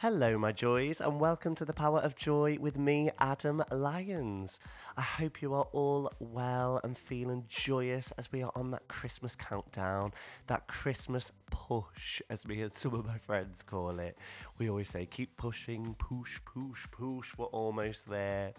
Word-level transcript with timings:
Hello, 0.00 0.38
my 0.38 0.50
joys, 0.50 1.02
and 1.02 1.20
welcome 1.20 1.54
to 1.54 1.66
the 1.66 1.74
Power 1.74 1.98
of 1.98 2.16
Joy 2.16 2.56
with 2.58 2.78
me, 2.78 3.10
Adam 3.18 3.62
Lyons. 3.70 4.58
I 4.96 5.02
hope 5.02 5.42
you 5.42 5.52
are 5.52 5.68
all 5.72 6.10
well 6.18 6.80
and 6.82 6.96
feeling 6.96 7.44
joyous 7.48 8.10
as 8.16 8.32
we 8.32 8.42
are 8.42 8.50
on 8.54 8.70
that 8.70 8.88
Christmas 8.88 9.36
countdown, 9.36 10.14
that 10.46 10.66
Christmas 10.68 11.32
push, 11.50 12.22
as 12.30 12.48
me 12.48 12.62
and 12.62 12.72
some 12.72 12.94
of 12.94 13.04
my 13.04 13.18
friends 13.18 13.60
call 13.60 13.98
it. 13.98 14.16
We 14.58 14.70
always 14.70 14.88
say, 14.88 15.04
keep 15.04 15.36
pushing, 15.36 15.94
push, 15.98 16.40
push, 16.46 16.90
push, 16.90 17.36
we're 17.36 17.44
almost 17.48 18.08
there. 18.08 18.54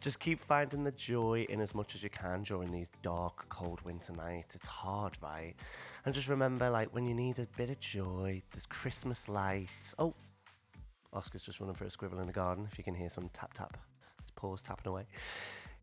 Just 0.00 0.18
keep 0.18 0.40
finding 0.40 0.82
the 0.82 0.92
joy 0.92 1.44
in 1.50 1.60
as 1.60 1.74
much 1.74 1.94
as 1.94 2.02
you 2.02 2.08
can 2.08 2.40
during 2.40 2.72
these 2.72 2.90
dark, 3.02 3.46
cold 3.50 3.82
winter 3.82 4.14
nights. 4.14 4.54
It's 4.54 4.66
hard, 4.66 5.18
right? 5.22 5.52
And 6.06 6.14
just 6.14 6.28
remember, 6.28 6.70
like, 6.70 6.94
when 6.94 7.04
you 7.04 7.12
need 7.12 7.38
a 7.38 7.46
bit 7.54 7.68
of 7.68 7.78
joy, 7.80 8.40
there's 8.50 8.64
Christmas 8.64 9.28
lights. 9.28 9.94
Oh, 9.98 10.14
Oscar's 11.16 11.42
just 11.42 11.60
running 11.60 11.74
for 11.74 11.84
a 11.84 11.90
squirrel 11.90 12.20
in 12.20 12.26
the 12.26 12.32
garden. 12.32 12.68
If 12.70 12.78
you 12.78 12.84
can 12.84 12.94
hear 12.94 13.08
some 13.08 13.30
tap 13.32 13.54
tap, 13.54 13.76
his 14.22 14.30
paws 14.30 14.62
tapping 14.62 14.92
away. 14.92 15.06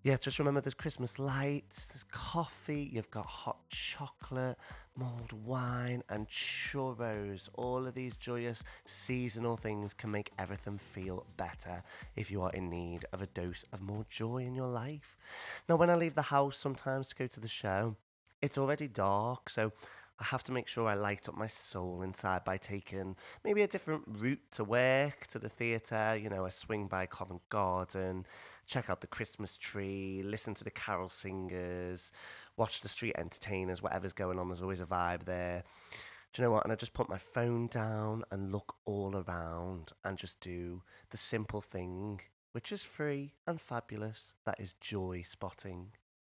Yeah, 0.03 0.17
just 0.17 0.37
remember 0.37 0.59
there's 0.59 0.73
Christmas 0.73 1.17
lights, 1.17 1.85
there's 1.85 2.03
coffee, 2.03 2.89
you've 2.91 3.09
got 3.09 3.25
hot 3.25 3.57
chocolate, 3.69 4.57
mulled 4.97 5.31
wine, 5.45 6.03
and 6.09 6.27
churros. 6.27 7.47
All 7.53 7.87
of 7.87 7.93
these 7.93 8.17
joyous 8.17 8.65
seasonal 8.85 9.55
things 9.55 9.93
can 9.93 10.11
make 10.11 10.31
everything 10.37 10.77
feel 10.77 11.25
better 11.37 11.83
if 12.17 12.29
you 12.29 12.41
are 12.41 12.51
in 12.51 12.69
need 12.69 13.05
of 13.13 13.21
a 13.21 13.27
dose 13.27 13.63
of 13.71 13.79
more 13.79 14.05
joy 14.09 14.39
in 14.39 14.55
your 14.55 14.67
life. 14.67 15.17
Now, 15.69 15.77
when 15.77 15.89
I 15.89 15.95
leave 15.95 16.15
the 16.15 16.23
house 16.23 16.57
sometimes 16.57 17.07
to 17.07 17.15
go 17.15 17.27
to 17.27 17.39
the 17.39 17.47
show, 17.47 17.95
it's 18.41 18.57
already 18.57 18.89
dark, 18.89 19.49
so 19.49 19.71
I 20.23 20.27
have 20.27 20.43
to 20.45 20.53
make 20.53 20.69
sure 20.69 20.87
I 20.87 20.93
light 20.93 21.27
up 21.27 21.35
my 21.35 21.47
soul 21.47 22.01
inside 22.01 22.45
by 22.45 22.55
taking 22.55 23.17
maybe 23.43 23.61
a 23.61 23.67
different 23.67 24.03
route 24.07 24.39
to 24.51 24.63
work, 24.63 25.27
to 25.27 25.37
the 25.37 25.49
theatre. 25.49 26.15
You 26.15 26.29
know, 26.29 26.45
I 26.45 26.49
swing 26.49 26.87
by 26.87 27.07
Covent 27.07 27.41
Garden, 27.49 28.25
check 28.65 28.89
out 28.89 29.01
the 29.01 29.07
Christmas 29.07 29.57
tree, 29.57 30.21
listen 30.23 30.53
to 30.53 30.63
the 30.63 30.71
carol 30.71 31.09
singers, 31.09 32.13
watch 32.55 32.79
the 32.79 32.87
street 32.87 33.15
entertainers, 33.17 33.81
whatever's 33.81 34.13
going 34.13 34.39
on. 34.39 34.47
There's 34.47 34.61
always 34.61 34.79
a 34.79 34.85
vibe 34.85 35.25
there. 35.25 35.61
Do 36.31 36.41
you 36.41 36.47
know 36.47 36.53
what? 36.53 36.63
And 36.63 36.71
I 36.71 36.77
just 36.77 36.93
put 36.93 37.09
my 37.09 37.17
phone 37.17 37.67
down 37.67 38.23
and 38.31 38.49
look 38.49 38.77
all 38.85 39.21
around 39.27 39.91
and 40.05 40.17
just 40.17 40.39
do 40.39 40.83
the 41.09 41.17
simple 41.17 41.59
thing, 41.59 42.21
which 42.53 42.71
is 42.71 42.81
free 42.81 43.33
and 43.45 43.59
fabulous. 43.59 44.35
That 44.45 44.61
is 44.61 44.73
joy 44.79 45.23
spotting 45.25 45.87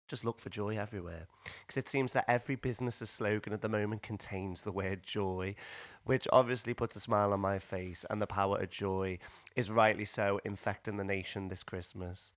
just 0.06 0.24
look 0.24 0.40
for 0.40 0.50
joy 0.50 0.76
everywhere. 0.78 1.26
Because 1.44 1.76
it 1.76 1.88
seems 1.88 2.12
that 2.12 2.24
every 2.28 2.56
business's 2.56 3.10
slogan 3.10 3.52
at 3.52 3.62
the 3.62 3.68
moment 3.68 4.02
contains 4.02 4.62
the 4.62 4.72
word 4.72 5.02
joy, 5.02 5.54
which 6.04 6.28
obviously 6.32 6.74
puts 6.74 6.96
a 6.96 7.00
smile 7.00 7.32
on 7.32 7.40
my 7.40 7.58
face. 7.58 8.04
And 8.08 8.20
the 8.20 8.26
power 8.26 8.58
of 8.58 8.70
joy 8.70 9.18
is 9.54 9.70
rightly 9.70 10.04
so 10.04 10.40
infecting 10.44 10.96
the 10.96 11.04
nation 11.04 11.48
this 11.48 11.62
Christmas. 11.62 12.32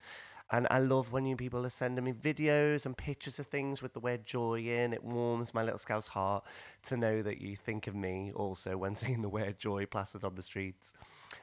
And 0.52 0.66
I 0.68 0.80
love 0.80 1.12
when 1.12 1.26
you 1.26 1.36
people 1.36 1.64
are 1.64 1.70
sending 1.70 2.04
me 2.04 2.12
videos 2.12 2.84
and 2.84 2.96
pictures 2.96 3.38
of 3.38 3.46
things 3.46 3.82
with 3.82 3.92
the 3.92 4.00
word 4.00 4.26
joy 4.26 4.60
in. 4.60 4.92
It 4.92 5.04
warms 5.04 5.54
my 5.54 5.62
little 5.62 5.78
scout's 5.78 6.08
heart 6.08 6.44
to 6.86 6.96
know 6.96 7.22
that 7.22 7.40
you 7.40 7.54
think 7.54 7.86
of 7.86 7.94
me 7.94 8.32
also 8.34 8.76
when 8.76 8.94
seeing 8.96 9.22
the 9.22 9.28
word 9.28 9.58
joy 9.60 9.86
plastered 9.86 10.24
on 10.24 10.34
the 10.34 10.42
streets. 10.42 10.92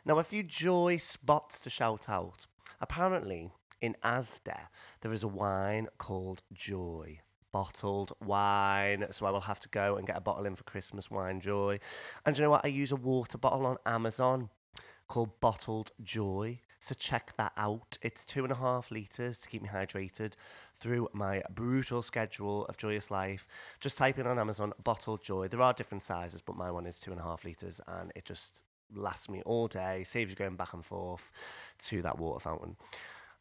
Now, 0.04 0.20
a 0.20 0.24
few 0.24 0.44
joy 0.44 0.98
spots 0.98 1.60
to 1.62 1.70
shout 1.70 2.10
out. 2.10 2.48
Apparently, 2.82 3.52
in 3.82 3.96
Asda, 4.04 4.68
there 5.02 5.14
is 5.14 5.24
a 5.24 5.28
wine 5.28 5.88
called 5.98 6.44
Joy. 6.54 7.20
Bottled 7.52 8.14
wine, 8.24 9.08
so 9.12 9.26
I 9.26 9.32
will 9.32 9.42
have 9.42 9.60
to 9.62 9.70
go 9.70 9.96
and 9.96 10.06
get 10.06 10.18
a 10.18 10.22
bottle 10.22 10.46
in 10.46 10.56
for 10.56 10.64
Christmas 10.64 11.10
wine 11.10 11.40
joy. 11.40 11.80
And 12.26 12.38
you 12.38 12.44
know 12.44 12.52
what? 12.52 12.66
I 12.66 12.68
use 12.68 12.92
a 12.92 12.98
water 12.98 13.38
bottle 13.38 13.66
on 13.66 13.78
Amazon 13.86 14.50
called 15.08 15.40
Bottled 15.40 15.92
Joy. 16.04 16.60
So 16.80 16.94
check 16.94 17.34
that 17.38 17.54
out. 17.58 17.98
It's 18.02 18.26
two 18.26 18.44
and 18.44 18.52
a 18.52 18.58
half 18.58 18.92
litres 18.92 19.38
to 19.40 19.50
keep 19.50 19.62
me 19.64 19.70
hydrated 19.70 20.34
through 20.80 21.10
my 21.14 21.42
brutal 21.50 22.02
schedule 22.02 22.66
of 22.66 22.78
joyous 22.78 23.10
life. 23.10 23.48
Just 23.80 23.98
type 23.98 24.20
in 24.20 24.28
on 24.28 24.38
Amazon 24.38 24.74
Bottled 24.84 25.24
Joy. 25.24 25.48
There 25.48 25.62
are 25.62 25.74
different 25.74 26.04
sizes, 26.04 26.42
but 26.42 26.56
my 26.56 26.70
one 26.70 26.86
is 26.86 27.00
two 27.00 27.12
and 27.12 27.20
a 27.20 27.24
half 27.24 27.46
litres 27.46 27.82
and 27.88 28.12
it 28.16 28.26
just 28.26 28.64
lasts 28.94 29.30
me 29.30 29.42
all 29.46 29.68
day, 29.68 30.04
saves 30.04 30.30
you 30.30 30.36
going 30.36 30.56
back 30.56 30.74
and 30.74 30.86
forth 30.86 31.32
to 31.86 32.02
that 32.04 32.20
water 32.20 32.40
fountain. 32.40 32.76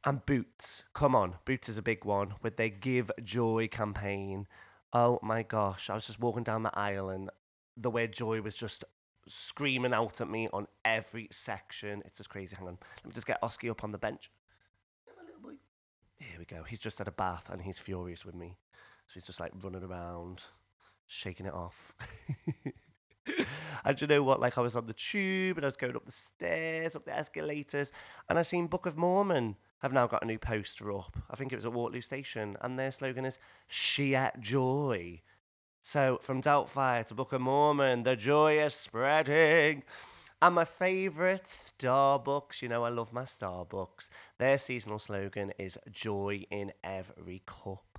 And 0.07 0.25
Boots, 0.25 0.85
come 0.95 1.17
on, 1.17 1.35
Boots 1.45 1.69
is 1.69 1.79
a 1.79 1.83
big 1.83 2.05
one 2.05 2.35
with 2.41 2.57
their 2.57 2.69
Give 2.69 3.11
Joy 3.25 3.67
campaign. 3.67 4.47
Oh 4.93 5.19
my 5.21 5.43
gosh, 5.43 5.91
I 5.91 5.95
was 5.95 6.07
just 6.07 6.21
walking 6.21 6.45
down 6.45 6.63
the 6.63 6.79
aisle 6.79 7.11
and 7.11 7.29
the 7.77 7.91
word 7.91 8.13
joy 8.13 8.41
was 8.41 8.55
just 8.55 8.85
screaming 9.27 9.93
out 9.93 10.21
at 10.21 10.31
me 10.31 10.49
on 10.53 10.69
every 10.85 11.27
section. 11.33 12.05
It's 12.07 12.19
just 12.19 12.31
crazy. 12.31 12.55
Hang 12.55 12.69
on, 12.69 12.79
let 12.99 13.07
me 13.07 13.13
just 13.15 13.27
get 13.27 13.43
Oski 13.43 13.69
up 13.69 13.83
on 13.83 13.91
the 13.91 13.99
bench. 13.99 14.31
Here 16.19 16.39
we 16.39 16.45
go. 16.45 16.63
He's 16.63 16.79
just 16.79 16.99
had 16.99 17.09
a 17.09 17.13
bath 17.13 17.51
and 17.51 17.61
he's 17.61 17.81
furious 17.81 18.25
with 18.25 18.37
me. 18.37 18.59
So 19.09 19.15
he's 19.15 19.27
just 19.27 19.41
like 19.41 19.53
running 19.61 19.83
around, 19.83 20.45
shaking 21.09 21.47
it 21.47 21.53
off. 21.53 21.95
and 23.85 24.01
you 24.01 24.07
know 24.07 24.23
what? 24.23 24.39
Like 24.39 24.57
I 24.57 24.61
was 24.61 24.77
on 24.77 24.87
the 24.87 24.93
tube 24.93 25.59
and 25.59 25.65
I 25.65 25.67
was 25.67 25.77
going 25.77 25.97
up 25.97 26.07
the 26.07 26.13
stairs, 26.13 26.95
up 26.95 27.05
the 27.05 27.15
escalators, 27.15 27.91
and 28.29 28.39
I 28.39 28.43
seen 28.43 28.69
Book 28.69 28.87
of 28.87 28.97
Mormon 28.97 29.57
have 29.81 29.93
now 29.93 30.07
got 30.07 30.23
a 30.23 30.27
new 30.27 30.39
poster 30.39 30.93
up. 30.93 31.17
I 31.31 31.37
think 31.37 31.53
it 31.53 31.57
was 31.57 31.67
at 31.67 31.73
Waterloo 31.73 32.01
Station, 32.01 32.57
and 32.61 32.79
their 32.79 32.93
slogan 32.93 33.25
is 33.25 33.39
Shiat 33.71 34.41
Joy. 34.41 35.23
So 35.83 36.19
from 36.21 36.43
Doubtfire 36.43 37.07
to 37.07 37.15
Book 37.15 37.33
of 37.33 37.41
Mormon, 37.41 38.03
the 38.03 38.17
joy 38.17 38.59
is 38.59 38.75
spreading. 38.75 39.85
And 40.43 40.55
my 40.55 40.65
favourite 40.65 41.45
Starbucks, 41.45 42.61
you 42.61 42.69
know, 42.69 42.85
I 42.85 42.89
love 42.89 43.13
my 43.13 43.23
Starbucks. 43.23 44.11
Their 44.39 44.59
seasonal 44.59 44.99
slogan 44.99 45.53
is 45.59 45.79
Joy 45.91 46.45
in 46.51 46.73
Every 46.83 47.43
Cup. 47.47 47.96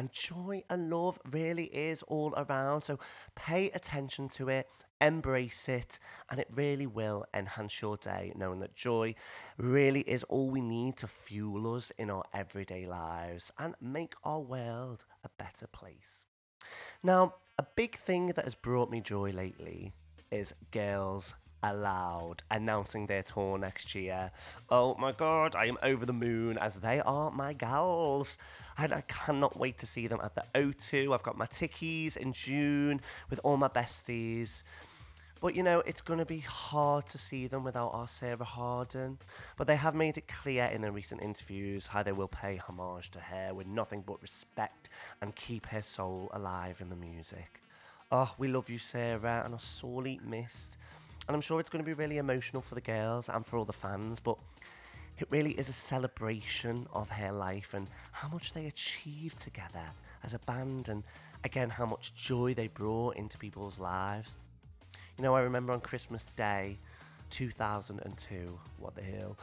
And 0.00 0.10
joy 0.12 0.64
and 0.70 0.88
love 0.88 1.18
really 1.30 1.66
is 1.66 2.02
all 2.04 2.32
around. 2.34 2.80
So 2.80 2.98
pay 3.34 3.68
attention 3.72 4.28
to 4.28 4.48
it, 4.48 4.66
embrace 4.98 5.68
it, 5.68 5.98
and 6.30 6.40
it 6.40 6.48
really 6.54 6.86
will 6.86 7.26
enhance 7.34 7.82
your 7.82 7.98
day, 7.98 8.32
knowing 8.34 8.60
that 8.60 8.74
joy 8.74 9.14
really 9.58 10.00
is 10.00 10.24
all 10.24 10.48
we 10.48 10.62
need 10.62 10.96
to 10.96 11.06
fuel 11.06 11.74
us 11.76 11.92
in 11.98 12.08
our 12.08 12.24
everyday 12.32 12.86
lives 12.86 13.52
and 13.58 13.74
make 13.78 14.14
our 14.24 14.40
world 14.40 15.04
a 15.22 15.28
better 15.36 15.66
place. 15.66 16.24
Now, 17.02 17.34
a 17.58 17.66
big 17.76 17.94
thing 17.94 18.28
that 18.28 18.46
has 18.46 18.54
brought 18.54 18.90
me 18.90 19.02
joy 19.02 19.32
lately 19.32 19.92
is 20.30 20.54
Girls 20.70 21.34
Aloud 21.62 22.42
announcing 22.50 23.06
their 23.06 23.22
tour 23.22 23.58
next 23.58 23.94
year. 23.94 24.30
Oh 24.70 24.94
my 24.98 25.12
god, 25.12 25.54
I 25.54 25.66
am 25.66 25.76
over 25.82 26.06
the 26.06 26.12
moon 26.12 26.56
as 26.58 26.76
they 26.76 27.00
are 27.00 27.30
my 27.30 27.52
gals. 27.52 28.38
And 28.78 28.94
I 28.94 29.02
cannot 29.02 29.58
wait 29.58 29.76
to 29.78 29.86
see 29.86 30.06
them 30.06 30.20
at 30.22 30.34
the 30.34 30.44
O2. 30.54 31.14
I've 31.14 31.22
got 31.22 31.36
my 31.36 31.46
tickies 31.46 32.16
in 32.16 32.32
June 32.32 33.00
with 33.28 33.40
all 33.44 33.58
my 33.58 33.68
besties. 33.68 34.62
But 35.40 35.54
you 35.54 35.62
know, 35.62 35.80
it's 35.80 36.02
going 36.02 36.18
to 36.18 36.26
be 36.26 36.40
hard 36.40 37.06
to 37.06 37.18
see 37.18 37.46
them 37.46 37.64
without 37.64 37.94
our 37.94 38.08
Sarah 38.08 38.44
Harding. 38.44 39.18
But 39.56 39.66
they 39.66 39.76
have 39.76 39.94
made 39.94 40.18
it 40.18 40.28
clear 40.28 40.64
in 40.66 40.82
their 40.82 40.92
recent 40.92 41.22
interviews 41.22 41.86
how 41.86 42.02
they 42.02 42.12
will 42.12 42.28
pay 42.28 42.56
homage 42.56 43.10
to 43.12 43.20
her 43.20 43.54
with 43.54 43.66
nothing 43.66 44.02
but 44.06 44.20
respect 44.20 44.90
and 45.22 45.34
keep 45.34 45.66
her 45.66 45.82
soul 45.82 46.30
alive 46.32 46.80
in 46.80 46.90
the 46.90 46.96
music. 46.96 47.62
Oh, 48.12 48.34
we 48.38 48.48
love 48.48 48.68
you, 48.68 48.78
Sarah, 48.78 49.42
and 49.44 49.54
are 49.54 49.60
sorely 49.60 50.20
missed. 50.24 50.76
And 51.30 51.36
I'm 51.36 51.42
sure 51.42 51.60
it's 51.60 51.70
going 51.70 51.84
to 51.84 51.86
be 51.86 51.94
really 51.94 52.18
emotional 52.18 52.60
for 52.60 52.74
the 52.74 52.80
girls 52.80 53.28
and 53.28 53.46
for 53.46 53.56
all 53.56 53.64
the 53.64 53.72
fans, 53.72 54.18
but 54.18 54.36
it 55.20 55.28
really 55.30 55.52
is 55.52 55.68
a 55.68 55.72
celebration 55.72 56.88
of 56.92 57.08
her 57.08 57.30
life 57.30 57.72
and 57.72 57.86
how 58.10 58.26
much 58.26 58.52
they 58.52 58.66
achieved 58.66 59.38
together 59.40 59.92
as 60.24 60.34
a 60.34 60.40
band, 60.40 60.88
and 60.88 61.04
again, 61.44 61.70
how 61.70 61.86
much 61.86 62.12
joy 62.16 62.52
they 62.52 62.66
brought 62.66 63.14
into 63.14 63.38
people's 63.38 63.78
lives. 63.78 64.34
You 65.16 65.22
know, 65.22 65.36
I 65.36 65.42
remember 65.42 65.72
on 65.72 65.80
Christmas 65.80 66.24
Day 66.36 66.78
2002, 67.30 68.58
what 68.80 68.96
the 68.96 69.02
hell, 69.02 69.38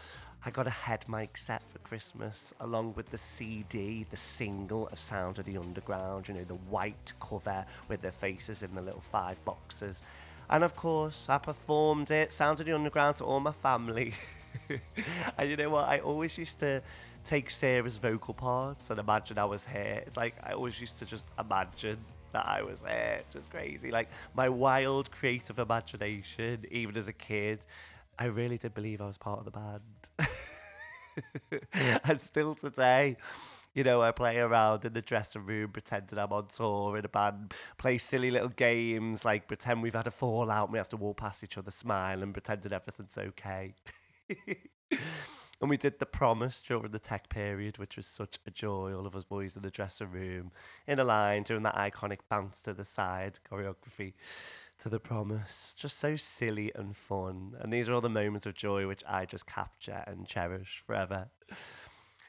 I 0.45 0.50
got 0.50 0.68
a 0.68 0.72
head 0.72 1.06
mic 1.07 1.38
set 1.38 1.62
for 1.72 1.80
Christmas 1.80 2.54
along 2.60 2.95
with 2.98 3.10
the 3.12 3.18
CD, 3.18 4.06
the 4.10 4.18
single 4.18 4.88
of 4.88 5.00
Sound 5.00 5.39
of 5.39 5.45
the 5.45 5.57
Underground, 5.57 6.28
you 6.28 6.34
know, 6.34 6.44
the 6.44 6.56
white 6.56 7.13
cover 7.22 7.66
with 7.88 8.01
their 8.01 8.12
faces 8.12 8.62
in 8.62 8.75
the 8.75 8.81
little 8.81 9.00
five 9.00 9.44
boxes. 9.45 10.01
And 10.50 10.64
of 10.64 10.76
course, 10.76 11.26
I 11.28 11.38
performed 11.38 12.10
it, 12.12 12.32
Sounds 12.32 12.60
of 12.60 12.66
the 12.66 12.74
Underground, 12.74 13.18
to 13.18 13.26
all 13.26 13.40
my 13.40 13.52
family. 13.52 14.14
and 15.38 15.50
you 15.50 15.58
know 15.58 15.70
what? 15.70 15.90
I 15.90 16.00
always 16.00 16.38
used 16.38 16.60
to 16.60 16.82
take 17.28 17.50
Sarah's 17.50 17.98
vocal 17.98 18.34
parts 18.34 18.90
and 18.90 19.00
imagine 19.00 19.38
I 19.38 19.46
was 19.46 19.66
here. 19.66 20.04
It's 20.06 20.16
like 20.16 20.36
I 20.44 20.54
always 20.54 20.80
used 20.80 21.00
to 21.00 21.06
just 21.06 21.28
imagine 21.38 21.98
that 22.32 22.48
I 22.48 22.62
was 22.62 22.82
there. 22.82 23.18
It's 23.20 23.34
just 23.34 23.50
crazy. 23.50 23.92
Like 23.92 24.10
my 24.34 24.48
wild 24.48 25.12
creative 25.12 25.60
imagination, 25.60 26.66
even 26.72 26.96
as 26.96 27.08
a 27.08 27.14
kid, 27.14 27.60
I 28.18 28.26
really 28.26 28.58
did 28.58 28.74
believe 28.74 29.02
I 29.02 29.08
was 29.08 29.18
part 29.18 29.40
of 29.40 29.46
the 29.46 29.52
band. 29.52 29.82
and 32.06 32.22
still 32.22 32.56
today, 32.56 33.18
You 33.77 33.83
know, 33.83 34.01
I 34.01 34.12
play 34.12 34.39
around 34.39 34.85
in 34.85 34.94
the 34.94 35.03
dressing 35.03 35.45
room, 35.45 35.69
pretending 35.69 36.18
I'm 36.18 36.33
on 36.33 36.47
tour 36.47 36.97
in 36.97 37.06
a 37.06 37.09
band, 37.09 37.53
play 37.77 38.00
silly 38.00 38.31
little 38.31 38.50
games, 38.50 39.24
like 39.24 39.47
pretend 39.47 39.83
we've 39.83 39.94
had 39.94 40.07
a 40.07 40.12
fallout 40.12 40.69
and 40.69 40.74
we 40.74 40.79
have 40.79 40.89
to 40.89 40.97
walk 40.97 41.18
past 41.18 41.44
each 41.44 41.59
other, 41.59 41.69
smile, 41.69 42.24
and 42.24 42.33
pretending 42.33 42.74
everything's 42.74 43.15
okay. 43.15 43.75
and 44.89 45.69
we 45.69 45.77
did 45.77 46.00
the 46.00 46.07
promise 46.07 46.63
during 46.63 46.89
the 46.89 46.97
tech 46.97 47.29
period, 47.29 47.77
which 47.77 47.97
was 47.97 48.07
such 48.07 48.39
a 48.47 48.50
joy. 48.50 48.95
All 48.95 49.06
of 49.06 49.15
us 49.15 49.25
boys 49.25 49.56
in 49.56 49.62
the 49.62 49.69
dressing 49.69 50.09
room, 50.09 50.50
in 50.88 50.97
a 50.97 51.03
line, 51.03 51.44
doing 51.44 51.62
that 51.62 51.75
iconic 51.75 52.21
bounce 52.27 52.63
to 52.63 52.74
the 52.74 52.83
side 52.83 53.38
choreography 53.47 54.13
to 54.81 54.89
the 54.89 55.00
promise. 55.00 55.75
Just 55.77 56.00
so 56.00 56.15
silly 56.15 56.71
and 56.74 56.97
fun. 56.97 57.56
And 57.59 57.71
these 57.71 57.89
are 57.89 57.94
all 57.94 58.01
the 58.01 58.09
moments 58.09 58.47
of 58.47 58.56
joy 58.56 58.88
which 58.88 59.03
I 59.07 59.25
just 59.25 59.45
capture 59.45 60.03
and 60.07 60.25
cherish 60.25 60.81
forever. 60.83 61.27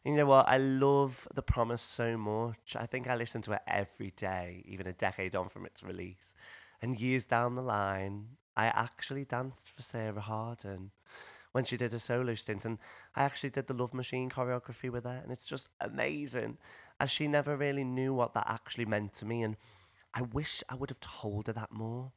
You 0.04 0.14
know 0.14 0.26
what? 0.26 0.48
I 0.48 0.58
love 0.58 1.26
The 1.34 1.42
Promise 1.42 1.82
so 1.82 2.16
much. 2.16 2.76
I 2.76 2.86
think 2.86 3.08
I 3.08 3.16
listen 3.16 3.42
to 3.42 3.52
it 3.52 3.62
every 3.66 4.12
day, 4.16 4.62
even 4.66 4.86
a 4.86 4.92
decade 4.92 5.34
on 5.34 5.48
from 5.48 5.66
its 5.66 5.82
release. 5.82 6.34
And 6.80 6.98
years 6.98 7.24
down 7.24 7.56
the 7.56 7.62
line, 7.62 8.28
I 8.56 8.66
actually 8.66 9.24
danced 9.24 9.70
for 9.70 9.82
Sarah 9.82 10.20
Harding 10.20 10.92
when 11.52 11.64
she 11.64 11.76
did 11.76 11.92
a 11.92 11.98
solo 11.98 12.34
stint. 12.36 12.64
And 12.64 12.78
I 13.16 13.24
actually 13.24 13.50
did 13.50 13.66
the 13.66 13.74
Love 13.74 13.92
Machine 13.92 14.30
choreography 14.30 14.90
with 14.90 15.04
her. 15.04 15.20
And 15.22 15.32
it's 15.32 15.46
just 15.46 15.68
amazing, 15.80 16.58
as 17.00 17.10
she 17.10 17.26
never 17.26 17.56
really 17.56 17.84
knew 17.84 18.14
what 18.14 18.34
that 18.34 18.46
actually 18.48 18.86
meant 18.86 19.14
to 19.14 19.24
me. 19.24 19.42
And 19.42 19.56
I 20.14 20.22
wish 20.22 20.62
I 20.68 20.76
would 20.76 20.90
have 20.90 21.00
told 21.00 21.48
her 21.48 21.52
that 21.52 21.72
more 21.72 22.12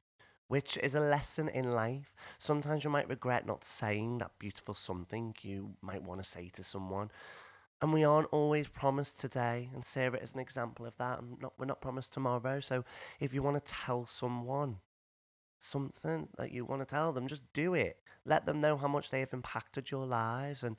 which 0.48 0.76
is 0.84 0.94
a 0.94 1.00
lesson 1.00 1.48
in 1.48 1.72
life. 1.72 2.14
Sometimes 2.38 2.84
you 2.84 2.90
might 2.90 3.08
regret 3.08 3.48
not 3.48 3.64
saying 3.64 4.18
that 4.18 4.38
beautiful 4.38 4.74
something 4.74 5.34
you 5.44 5.76
might 5.82 6.04
want 6.04 6.22
to 6.22 6.30
say 6.30 6.50
to 6.50 6.62
someone. 6.62 7.10
And 7.82 7.92
we 7.92 8.04
aren't 8.04 8.28
always 8.32 8.68
promised 8.68 9.20
today, 9.20 9.70
and 9.74 9.84
Sarah 9.84 10.18
is 10.18 10.34
an 10.34 10.40
example 10.40 10.86
of 10.86 10.96
that. 10.98 11.20
I'm 11.20 11.38
not, 11.42 11.54
we're 11.58 11.66
not 11.66 11.82
promised 11.82 12.14
tomorrow. 12.14 12.60
So 12.60 12.86
if 13.20 13.34
you 13.34 13.42
want 13.42 13.64
to 13.64 13.74
tell 13.74 14.06
someone 14.06 14.78
something 15.60 16.28
that 16.38 16.52
you 16.52 16.64
want 16.64 16.82
to 16.82 16.86
tell 16.86 17.12
them, 17.12 17.28
just 17.28 17.52
do 17.54 17.74
it. 17.74 17.98
Let 18.24 18.46
them 18.46 18.62
know 18.62 18.78
how 18.78 18.88
much 18.88 19.10
they 19.10 19.20
have 19.22 19.34
impacted 19.34 19.90
your 19.90 20.06
lives, 20.06 20.62
and 20.62 20.78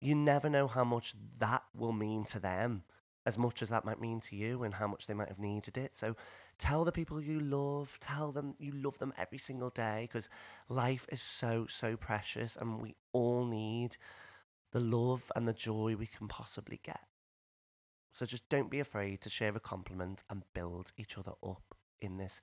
you 0.00 0.14
never 0.14 0.50
know 0.50 0.66
how 0.66 0.84
much 0.84 1.14
that 1.38 1.62
will 1.74 1.92
mean 1.92 2.24
to 2.26 2.38
them, 2.38 2.82
as 3.24 3.38
much 3.38 3.62
as 3.62 3.70
that 3.70 3.86
might 3.86 4.00
mean 4.00 4.20
to 4.20 4.36
you, 4.36 4.62
and 4.64 4.74
how 4.74 4.86
much 4.86 5.06
they 5.06 5.14
might 5.14 5.28
have 5.28 5.38
needed 5.38 5.78
it. 5.78 5.96
So 5.96 6.14
Tell 6.58 6.84
the 6.84 6.92
people 6.92 7.20
you 7.20 7.38
love, 7.38 7.98
tell 8.00 8.32
them 8.32 8.54
you 8.58 8.72
love 8.72 8.98
them 8.98 9.12
every 9.16 9.38
single 9.38 9.70
day 9.70 10.08
because 10.10 10.28
life 10.68 11.06
is 11.10 11.22
so, 11.22 11.66
so 11.68 11.96
precious 11.96 12.56
and 12.56 12.82
we 12.82 12.96
all 13.12 13.46
need 13.46 13.96
the 14.72 14.80
love 14.80 15.30
and 15.34 15.46
the 15.46 15.52
joy 15.52 15.96
we 15.96 16.06
can 16.06 16.28
possibly 16.28 16.80
get. 16.82 17.06
So 18.12 18.26
just 18.26 18.48
don't 18.48 18.70
be 18.70 18.80
afraid 18.80 19.20
to 19.22 19.30
share 19.30 19.54
a 19.54 19.60
compliment 19.60 20.24
and 20.28 20.42
build 20.52 20.92
each 20.96 21.16
other 21.16 21.32
up 21.42 21.74
in 22.00 22.16
this 22.16 22.40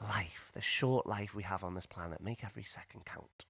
life, 0.00 0.50
the 0.54 0.60
short 0.60 1.06
life 1.06 1.34
we 1.34 1.42
have 1.42 1.64
on 1.64 1.74
this 1.74 1.86
planet. 1.86 2.20
Make 2.22 2.44
every 2.44 2.64
second 2.64 3.04
count. 3.04 3.46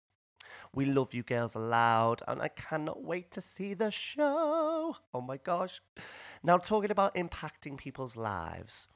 We 0.75 0.85
love 0.85 1.15
you 1.15 1.23
girls 1.23 1.55
aloud, 1.55 2.23
and 2.27 2.43
I 2.43 2.49
cannot 2.49 3.03
wait 3.03 3.31
to 3.33 3.41
see 3.41 3.75
the 3.75 3.91
show. 3.91 4.97
Oh 5.15 5.21
my 5.21 5.37
gosh. 5.37 5.81
Now, 6.43 6.59
talking 6.59 6.91
about 6.91 7.15
impacting 7.15 7.77
people's 7.77 8.17
lives, 8.17 8.89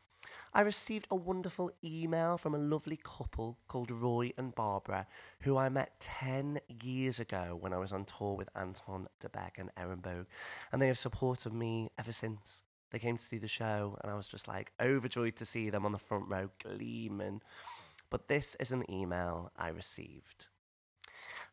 I 0.57 0.63
received 0.63 1.07
a 1.11 1.17
wonderful 1.17 1.71
email 1.85 2.39
from 2.39 2.55
a 2.55 2.59
lovely 2.59 2.97
couple 2.97 3.59
called 3.69 3.91
Roy 3.91 4.33
and 4.39 4.55
Barbara, 4.55 5.07
who 5.41 5.59
I 5.59 5.69
met 5.69 6.01
10 6.01 6.61
years 6.83 7.21
ago 7.21 7.59
when 7.61 7.75
I 7.75 7.77
was 7.77 7.93
on 7.93 8.07
tour 8.07 8.37
with 8.37 8.49
Anton 8.57 9.07
du 9.21 9.29
Beke 9.29 9.59
and 9.59 9.71
Boag, 10.03 10.25
and 10.73 10.81
they 10.81 10.87
have 10.87 10.97
supported 10.97 11.53
me 11.53 11.91
ever 11.99 12.11
since. 12.11 12.63
They 12.91 12.99
came 12.99 13.19
to 13.19 13.23
see 13.23 13.37
the 13.37 13.47
show, 13.47 13.99
and 14.01 14.11
I 14.11 14.17
was 14.17 14.29
just 14.29 14.49
like 14.49 14.73
overjoyed 14.81 15.37
to 15.37 15.45
see 15.45 15.69
them 15.69 15.85
on 15.85 15.93
the 15.93 15.99
front 15.99 16.25
row 16.31 16.49
gleaming. 16.65 17.43
But 18.09 18.29
this 18.29 18.57
is 18.59 18.73
an 18.73 18.91
email 18.91 19.53
I 19.59 19.69
received. 19.69 20.47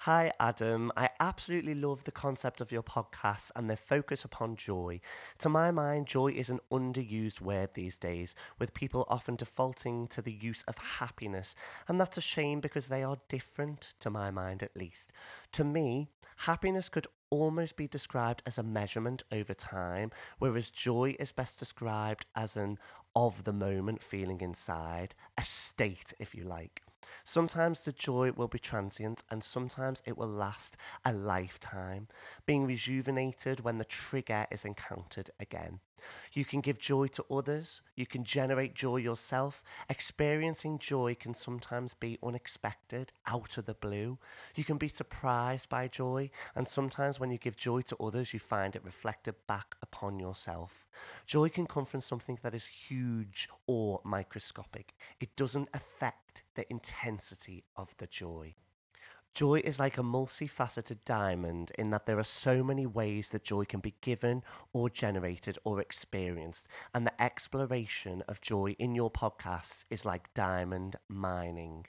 Hi, 0.04 0.34
Adam. 0.38 0.92
I 0.98 1.12
absolutely 1.22 1.74
love 1.74 2.04
the 2.04 2.12
concept 2.12 2.60
of 2.60 2.74
your 2.74 2.84
podcast 2.84 3.52
and 3.56 3.70
the 3.70 3.78
focus 3.78 4.26
upon 4.26 4.58
joy. 4.58 5.00
To 5.38 5.48
my 5.48 5.72
mind, 5.72 6.08
joy 6.08 6.34
is 6.34 6.50
an 6.50 6.60
underused 6.70 7.40
word 7.40 7.70
these 7.74 7.96
days, 7.96 8.36
with 8.60 8.74
people 8.74 9.06
often 9.08 9.38
defaulting 9.38 10.08
to 10.10 10.22
the 10.22 10.34
use 10.34 10.66
of 10.68 10.78
happiness, 10.78 11.56
and 11.88 12.02
that's 12.02 12.18
a 12.18 12.22
shame 12.22 12.60
because 12.60 12.88
they 12.88 13.02
are 13.02 13.22
different, 13.30 13.94
to 14.02 14.10
my 14.10 14.30
mind 14.30 14.62
at 14.62 14.76
least. 14.76 15.14
To 15.54 15.64
me, 15.64 16.10
happiness 16.36 16.90
could 16.90 17.08
almost 17.30 17.78
be 17.78 17.88
described 17.88 18.44
as 18.46 18.58
a 18.58 18.62
measurement 18.62 19.24
over 19.32 19.54
time, 19.54 20.12
whereas 20.38 20.70
joy 20.70 21.16
is 21.18 21.32
best 21.32 21.60
described 21.60 22.26
as 22.36 22.58
an 22.58 22.78
of 23.16 23.46
the 23.46 23.54
moment 23.54 24.04
feeling 24.04 24.42
inside, 24.42 25.16
a 25.38 25.46
state, 25.46 26.14
if 26.20 26.36
you 26.36 26.44
like. 26.44 26.83
Sometimes 27.26 27.84
the 27.84 27.92
joy 27.92 28.32
will 28.32 28.48
be 28.48 28.60
transient 28.60 29.24
and 29.30 29.44
sometimes 29.44 30.02
it 30.06 30.18
will 30.18 30.28
last 30.28 30.76
a 31.06 31.14
lifetime, 31.14 32.08
being 32.46 32.66
rejuvenated 32.66 33.62
when 33.62 33.78
the 33.78 33.86
trigger 33.86 34.48
is 34.52 34.66
encountered 34.66 35.30
again. 35.40 35.80
You 36.34 36.46
can 36.46 36.62
give 36.62 36.80
joy 36.80 37.08
to 37.08 37.26
others, 37.32 37.82
you 37.96 38.06
can 38.06 38.24
generate 38.24 38.76
joy 38.76 38.98
yourself. 38.98 39.64
Experiencing 39.90 40.80
joy 40.80 41.16
can 41.20 41.34
sometimes 41.34 41.94
be 41.94 42.18
unexpected, 42.24 43.14
out 43.28 43.58
of 43.58 43.66
the 43.66 43.74
blue. 43.74 44.18
You 44.56 44.64
can 44.64 44.78
be 44.78 44.90
surprised 44.90 45.70
by 45.70 45.88
joy, 45.88 46.30
and 46.56 46.68
sometimes 46.68 47.20
when 47.20 47.32
you 47.32 47.38
give 47.38 47.56
joy 47.56 47.82
to 47.84 47.98
others, 47.98 48.34
you 48.34 48.40
find 48.40 48.76
it 48.76 48.84
reflected 48.84 49.36
back 49.48 49.76
upon 49.82 50.20
yourself. 50.20 50.86
Joy 51.26 51.50
can 51.50 51.68
come 51.68 51.86
from 51.86 52.02
something 52.02 52.40
that 52.42 52.56
is 52.56 52.66
huge 52.66 53.50
or 53.68 54.02
microscopic, 54.04 54.94
it 55.20 55.36
doesn't 55.36 55.70
affect 55.74 56.23
the 56.56 56.70
intensity 56.70 57.64
of 57.76 57.96
the 57.98 58.08
joy. 58.08 58.56
Joy 59.34 59.62
is 59.64 59.80
like 59.80 59.98
a 59.98 60.04
multifaceted 60.04 61.00
diamond 61.06 61.72
in 61.78 61.90
that 61.90 62.06
there 62.06 62.20
are 62.20 62.24
so 62.24 62.64
many 62.64 62.86
ways 62.86 63.30
that 63.30 63.44
joy 63.44 63.66
can 63.66 63.80
be 63.80 63.96
given 64.00 64.44
or 64.74 64.92
generated 64.92 65.58
or 65.64 65.82
experienced. 65.82 66.68
And 66.94 67.08
the 67.08 67.22
exploration 67.22 68.22
of 68.28 68.42
joy 68.42 68.76
in 68.78 68.94
your 68.94 69.10
podcast 69.10 69.86
is 69.90 70.06
like 70.06 70.34
diamond 70.36 70.98
mining. 71.10 71.88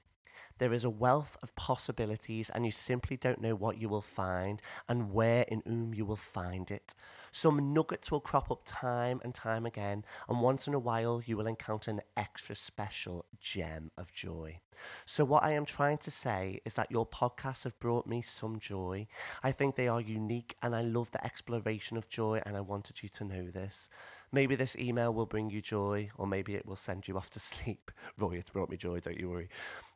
There 0.58 0.72
is 0.72 0.84
a 0.84 0.90
wealth 0.90 1.36
of 1.42 1.54
possibilities, 1.56 2.48
and 2.50 2.64
you 2.64 2.70
simply 2.70 3.16
don't 3.16 3.40
know 3.40 3.54
what 3.56 3.78
you 3.78 3.88
will 3.88 4.02
find 4.02 4.62
and 4.88 5.12
where 5.12 5.42
in 5.48 5.62
whom 5.66 5.94
you 5.94 6.04
will 6.04 6.16
find 6.16 6.70
it. 6.70 6.94
Some 7.32 7.72
nuggets 7.74 8.10
will 8.10 8.20
crop 8.20 8.50
up 8.50 8.62
time 8.64 9.20
and 9.24 9.34
time 9.34 9.66
again, 9.66 10.04
and 10.28 10.40
once 10.40 10.68
in 10.68 10.74
a 10.74 10.78
while, 10.78 11.20
you 11.24 11.36
will 11.36 11.48
encounter 11.48 11.90
an 11.90 12.02
extra 12.16 12.54
special 12.54 13.24
gem 13.40 13.90
of 13.98 14.12
joy. 14.12 14.60
So, 15.06 15.24
what 15.24 15.42
I 15.42 15.52
am 15.52 15.64
trying 15.64 15.98
to 15.98 16.10
say 16.10 16.60
is 16.64 16.74
that 16.74 16.90
your 16.90 17.06
podcasts 17.06 17.64
have 17.64 17.78
brought 17.78 18.06
me 18.06 18.22
some 18.22 18.58
joy. 18.58 19.06
I 19.42 19.52
think 19.52 19.76
they 19.76 19.88
are 19.88 20.00
unique, 20.00 20.56
and 20.62 20.74
I 20.74 20.82
love 20.82 21.10
the 21.10 21.24
exploration 21.24 21.96
of 21.96 22.08
joy, 22.08 22.40
and 22.44 22.56
I 22.56 22.60
wanted 22.60 23.02
you 23.02 23.08
to 23.10 23.24
know 23.24 23.50
this. 23.50 23.88
Maybe 24.32 24.56
this 24.56 24.74
email 24.76 25.14
will 25.14 25.26
bring 25.26 25.50
you 25.50 25.60
joy, 25.60 26.10
or 26.16 26.26
maybe 26.26 26.54
it 26.54 26.66
will 26.66 26.76
send 26.76 27.06
you 27.06 27.16
off 27.16 27.30
to 27.30 27.38
sleep. 27.50 27.90
Roy, 28.18 28.36
it's 28.36 28.50
brought 28.50 28.70
me 28.70 28.76
joy, 28.76 29.00
don't 29.00 29.18
you 29.18 29.30
worry. 29.30 29.48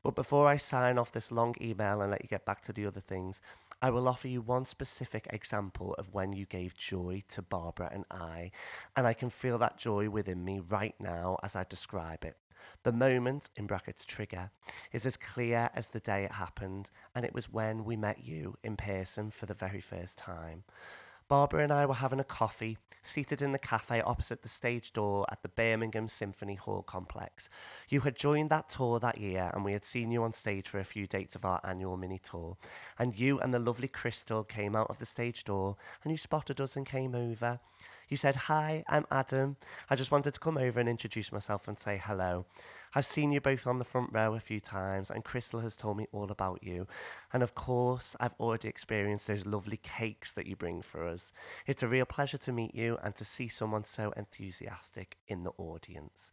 But 0.02 0.14
before 0.14 0.46
I 0.46 0.58
sign 0.58 0.96
off 0.96 1.12
this 1.12 1.32
long 1.32 1.54
email 1.60 2.00
and 2.00 2.10
let 2.10 2.22
you 2.22 2.28
get 2.28 2.44
back 2.44 2.62
to 2.62 2.72
the 2.72 2.86
other 2.86 3.00
things, 3.00 3.40
I 3.82 3.90
will 3.90 4.08
offer 4.08 4.28
you 4.28 4.40
one 4.40 4.64
specific 4.64 5.26
example 5.30 5.94
of 5.98 6.14
when 6.14 6.32
you 6.32 6.46
gave 6.46 6.76
joy 6.76 7.22
to 7.28 7.42
Barbara 7.42 7.90
and 7.92 8.04
I, 8.10 8.50
and 8.96 9.06
I 9.06 9.12
can 9.12 9.30
feel 9.30 9.58
that 9.58 9.78
joy 9.78 10.08
within 10.10 10.44
me 10.44 10.60
right 10.60 10.94
now 11.00 11.38
as 11.42 11.54
I 11.54 11.64
describe 11.68 12.24
it. 12.24 12.36
The 12.82 12.92
moment, 12.92 13.48
in 13.56 13.66
brackets 13.66 14.04
trigger, 14.04 14.50
is 14.92 15.06
as 15.06 15.16
clear 15.16 15.70
as 15.74 15.88
the 15.88 16.00
day 16.00 16.24
it 16.24 16.32
happened, 16.32 16.90
and 17.14 17.24
it 17.24 17.34
was 17.34 17.52
when 17.52 17.84
we 17.84 17.96
met 17.96 18.24
you 18.24 18.56
in 18.62 18.76
person 18.76 19.30
for 19.30 19.46
the 19.46 19.54
very 19.54 19.80
first 19.80 20.16
time. 20.16 20.64
Barbara 21.28 21.62
and 21.62 21.70
I 21.70 21.84
were 21.84 21.92
having 21.92 22.20
a 22.20 22.24
coffee, 22.24 22.78
seated 23.02 23.42
in 23.42 23.52
the 23.52 23.58
cafe 23.58 24.00
opposite 24.00 24.40
the 24.40 24.48
stage 24.48 24.94
door 24.94 25.26
at 25.30 25.42
the 25.42 25.50
Birmingham 25.50 26.08
Symphony 26.08 26.54
Hall 26.54 26.82
complex. 26.82 27.50
You 27.90 28.00
had 28.00 28.16
joined 28.16 28.48
that 28.48 28.70
tour 28.70 28.98
that 28.98 29.18
year, 29.18 29.50
and 29.52 29.62
we 29.62 29.74
had 29.74 29.84
seen 29.84 30.10
you 30.10 30.22
on 30.22 30.32
stage 30.32 30.66
for 30.68 30.78
a 30.78 30.84
few 30.84 31.06
dates 31.06 31.34
of 31.34 31.44
our 31.44 31.60
annual 31.62 31.98
mini 31.98 32.18
tour. 32.18 32.56
And 32.98 33.18
you 33.18 33.38
and 33.40 33.52
the 33.52 33.58
lovely 33.58 33.88
Crystal 33.88 34.42
came 34.42 34.74
out 34.74 34.88
of 34.88 35.00
the 35.00 35.04
stage 35.04 35.44
door, 35.44 35.76
and 36.02 36.10
you 36.10 36.16
spotted 36.16 36.62
us 36.62 36.76
and 36.76 36.86
came 36.86 37.14
over. 37.14 37.60
You 38.08 38.16
said, 38.16 38.36
Hi, 38.36 38.84
I'm 38.88 39.06
Adam. 39.10 39.56
I 39.90 39.96
just 39.96 40.10
wanted 40.10 40.32
to 40.32 40.40
come 40.40 40.56
over 40.56 40.80
and 40.80 40.88
introduce 40.88 41.30
myself 41.30 41.68
and 41.68 41.78
say 41.78 42.00
hello. 42.02 42.46
I've 42.94 43.04
seen 43.04 43.32
you 43.32 43.40
both 43.40 43.66
on 43.66 43.78
the 43.78 43.84
front 43.84 44.10
row 44.12 44.34
a 44.34 44.40
few 44.40 44.60
times, 44.60 45.10
and 45.10 45.22
Crystal 45.22 45.60
has 45.60 45.76
told 45.76 45.98
me 45.98 46.06
all 46.10 46.30
about 46.30 46.62
you. 46.62 46.86
And 47.34 47.42
of 47.42 47.54
course, 47.54 48.16
I've 48.18 48.34
already 48.40 48.68
experienced 48.68 49.26
those 49.26 49.44
lovely 49.44 49.76
cakes 49.76 50.32
that 50.32 50.46
you 50.46 50.56
bring 50.56 50.80
for 50.80 51.06
us. 51.06 51.32
It's 51.66 51.82
a 51.82 51.88
real 51.88 52.06
pleasure 52.06 52.38
to 52.38 52.52
meet 52.52 52.74
you 52.74 52.96
and 53.02 53.14
to 53.16 53.26
see 53.26 53.48
someone 53.48 53.84
so 53.84 54.12
enthusiastic 54.16 55.18
in 55.26 55.44
the 55.44 55.52
audience. 55.58 56.30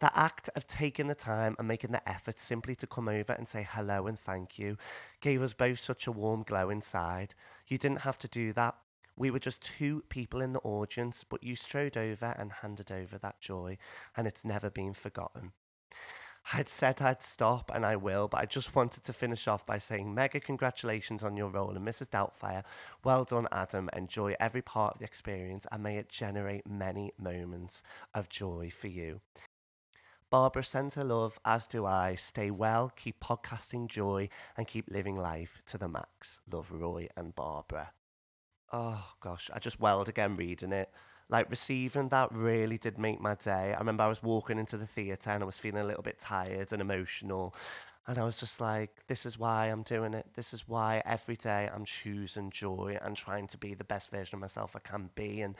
The 0.00 0.18
act 0.18 0.50
of 0.56 0.66
taking 0.66 1.06
the 1.06 1.14
time 1.14 1.54
and 1.56 1.68
making 1.68 1.92
the 1.92 2.06
effort 2.06 2.40
simply 2.40 2.74
to 2.76 2.86
come 2.86 3.08
over 3.08 3.32
and 3.32 3.46
say 3.46 3.66
hello 3.68 4.08
and 4.08 4.18
thank 4.18 4.58
you 4.58 4.76
gave 5.20 5.40
us 5.40 5.54
both 5.54 5.78
such 5.78 6.08
a 6.08 6.12
warm 6.12 6.42
glow 6.42 6.68
inside. 6.68 7.36
You 7.68 7.78
didn't 7.78 8.00
have 8.00 8.18
to 8.18 8.28
do 8.28 8.52
that. 8.54 8.74
We 9.16 9.30
were 9.30 9.38
just 9.38 9.62
two 9.62 10.02
people 10.08 10.40
in 10.40 10.52
the 10.52 10.60
audience, 10.60 11.24
but 11.24 11.42
you 11.42 11.54
strode 11.56 11.96
over 11.96 12.34
and 12.38 12.50
handed 12.50 12.90
over 12.90 13.16
that 13.18 13.40
joy, 13.40 13.78
and 14.16 14.26
it's 14.26 14.44
never 14.44 14.70
been 14.70 14.92
forgotten. 14.92 15.52
I'd 16.52 16.68
said 16.68 17.00
I'd 17.00 17.22
stop, 17.22 17.70
and 17.74 17.86
I 17.86 17.96
will, 17.96 18.28
but 18.28 18.40
I 18.40 18.44
just 18.44 18.74
wanted 18.74 19.04
to 19.04 19.14
finish 19.14 19.48
off 19.48 19.64
by 19.64 19.78
saying 19.78 20.14
mega 20.14 20.40
congratulations 20.40 21.22
on 21.22 21.36
your 21.36 21.48
role 21.48 21.74
in 21.74 21.82
Mrs. 21.82 22.10
Doubtfire. 22.10 22.64
Well 23.02 23.24
done, 23.24 23.48
Adam. 23.50 23.88
Enjoy 23.96 24.34
every 24.38 24.60
part 24.60 24.94
of 24.94 24.98
the 24.98 25.06
experience, 25.06 25.66
and 25.72 25.82
may 25.82 25.96
it 25.96 26.10
generate 26.10 26.68
many 26.68 27.12
moments 27.18 27.82
of 28.14 28.28
joy 28.28 28.70
for 28.70 28.88
you. 28.88 29.20
Barbara 30.28 30.64
sends 30.64 30.96
her 30.96 31.04
love, 31.04 31.38
as 31.44 31.66
do 31.66 31.86
I. 31.86 32.16
Stay 32.16 32.50
well, 32.50 32.92
keep 32.94 33.20
podcasting 33.20 33.88
joy, 33.88 34.28
and 34.56 34.66
keep 34.66 34.90
living 34.90 35.16
life 35.16 35.62
to 35.66 35.78
the 35.78 35.88
max. 35.88 36.40
Love, 36.50 36.72
Roy 36.72 37.08
and 37.16 37.34
Barbara. 37.34 37.92
Oh 38.76 39.04
gosh, 39.20 39.52
I 39.54 39.60
just 39.60 39.78
welled 39.78 40.08
again 40.08 40.34
reading 40.34 40.72
it. 40.72 40.90
Like 41.28 41.48
receiving 41.48 42.08
that 42.08 42.32
really 42.32 42.76
did 42.76 42.98
make 42.98 43.20
my 43.20 43.36
day. 43.36 43.72
I 43.72 43.78
remember 43.78 44.02
I 44.02 44.08
was 44.08 44.20
walking 44.20 44.58
into 44.58 44.76
the 44.76 44.84
theatre 44.84 45.30
and 45.30 45.44
I 45.44 45.46
was 45.46 45.56
feeling 45.56 45.82
a 45.82 45.86
little 45.86 46.02
bit 46.02 46.18
tired 46.18 46.72
and 46.72 46.82
emotional. 46.82 47.54
And 48.08 48.18
I 48.18 48.24
was 48.24 48.36
just 48.40 48.60
like, 48.60 48.90
this 49.06 49.26
is 49.26 49.38
why 49.38 49.66
I'm 49.66 49.84
doing 49.84 50.12
it. 50.12 50.26
This 50.34 50.52
is 50.52 50.66
why 50.66 51.04
every 51.06 51.36
day 51.36 51.70
I'm 51.72 51.84
choosing 51.84 52.50
joy 52.50 52.98
and 53.00 53.16
trying 53.16 53.46
to 53.48 53.56
be 53.56 53.74
the 53.74 53.84
best 53.84 54.10
version 54.10 54.38
of 54.38 54.40
myself 54.40 54.74
I 54.74 54.80
can 54.80 55.10
be. 55.14 55.40
And 55.40 55.54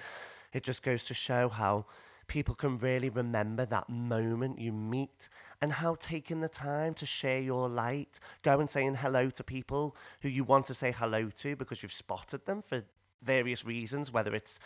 it 0.52 0.64
just 0.64 0.83
goes 0.83 1.04
to 1.04 1.14
show 1.14 1.49
how 1.49 1.87
people 2.26 2.56
can 2.56 2.78
really 2.78 3.11
remember 3.11 3.64
that 3.66 3.88
moment 3.88 4.59
you 4.59 4.73
meet 4.73 5.28
and 5.61 5.73
how 5.73 5.94
taking 5.94 6.40
the 6.40 6.49
time 6.49 6.94
to 6.94 7.06
share 7.06 7.40
your 7.40 7.68
light, 7.68 8.18
go 8.42 8.59
and 8.59 8.68
saying 8.68 8.97
hello 8.97 9.30
to 9.30 9.44
people 9.44 9.94
who 10.23 10.28
you 10.28 10.42
want 10.42 10.66
to 10.66 10.75
say 10.75 10.90
hello 10.90 11.30
to 11.30 11.54
because 11.54 11.83
you've 11.83 11.92
spotted 11.92 12.44
them 12.47 12.61
for 12.61 12.83
various 13.24 13.64
reasons, 13.64 14.12
whether 14.12 14.34
it's 14.34 14.58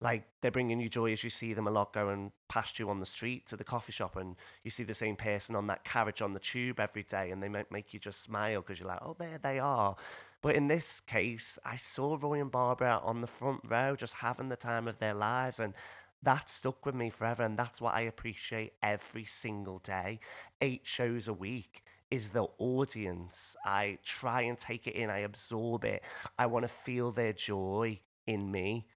like 0.00 0.24
they're 0.40 0.50
bringing 0.50 0.80
you 0.80 0.88
joy 0.88 1.12
as 1.12 1.22
you 1.22 1.30
see 1.30 1.52
them 1.52 1.66
a 1.66 1.70
lot 1.70 1.92
going 1.92 2.32
past 2.48 2.78
you 2.78 2.88
on 2.88 3.00
the 3.00 3.06
street 3.06 3.46
to 3.46 3.56
the 3.56 3.64
coffee 3.64 3.92
shop 3.92 4.16
and 4.16 4.36
you 4.64 4.70
see 4.70 4.82
the 4.82 4.94
same 4.94 5.14
person 5.14 5.54
on 5.54 5.66
that 5.66 5.84
carriage 5.84 6.22
on 6.22 6.32
the 6.32 6.40
tube 6.40 6.80
every 6.80 7.02
day 7.02 7.30
and 7.30 7.42
they 7.42 7.48
might 7.48 7.70
make 7.70 7.92
you 7.92 8.00
just 8.00 8.22
smile 8.22 8.62
because 8.62 8.78
you're 8.78 8.88
like 8.88 9.02
oh 9.02 9.14
there 9.18 9.38
they 9.42 9.58
are. 9.58 9.96
But 10.42 10.54
in 10.56 10.68
this 10.68 11.00
case 11.00 11.58
i 11.64 11.76
saw 11.76 12.16
roy 12.20 12.40
and 12.40 12.50
barbara 12.50 13.00
on 13.04 13.20
the 13.20 13.26
front 13.26 13.60
row 13.68 13.94
just 13.94 14.14
having 14.14 14.48
the 14.48 14.56
time 14.56 14.88
of 14.88 14.98
their 14.98 15.14
lives 15.14 15.60
and 15.60 15.74
that 16.22 16.48
stuck 16.48 16.84
with 16.84 16.94
me 16.94 17.10
forever 17.10 17.42
and 17.42 17.58
that's 17.58 17.80
what 17.80 17.94
i 17.94 18.02
appreciate 18.02 18.74
every 18.82 19.24
single 19.24 19.78
day 19.78 20.20
eight 20.60 20.82
shows 20.84 21.28
a 21.28 21.32
week 21.32 21.82
is 22.10 22.30
the 22.30 22.46
audience 22.58 23.56
i 23.64 23.98
try 24.04 24.42
and 24.42 24.58
take 24.58 24.86
it 24.86 24.94
in 24.94 25.10
i 25.10 25.18
absorb 25.18 25.84
it 25.84 26.02
i 26.38 26.46
want 26.46 26.64
to 26.64 26.68
feel 26.68 27.10
their 27.10 27.32
joy 27.32 27.98
in 28.26 28.50
me 28.50 28.86